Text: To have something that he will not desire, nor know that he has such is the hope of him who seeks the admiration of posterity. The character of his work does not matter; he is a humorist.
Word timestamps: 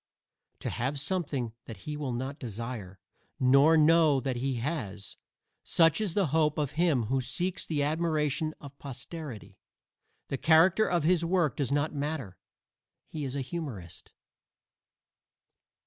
To 0.61 0.71
have 0.71 0.99
something 0.99 1.53
that 1.65 1.81
he 1.85 1.95
will 1.95 2.11
not 2.11 2.39
desire, 2.39 2.97
nor 3.39 3.77
know 3.77 4.19
that 4.19 4.37
he 4.37 4.55
has 4.55 5.15
such 5.61 6.01
is 6.01 6.15
the 6.15 6.25
hope 6.33 6.57
of 6.57 6.71
him 6.71 7.03
who 7.03 7.21
seeks 7.21 7.67
the 7.67 7.83
admiration 7.83 8.55
of 8.59 8.79
posterity. 8.79 9.59
The 10.29 10.39
character 10.39 10.87
of 10.87 11.03
his 11.03 11.23
work 11.23 11.55
does 11.55 11.71
not 11.71 11.93
matter; 11.93 12.39
he 13.05 13.23
is 13.23 13.35
a 13.35 13.41
humorist. 13.41 14.11